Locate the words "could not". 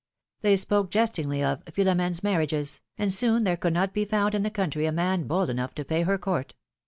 3.55-3.93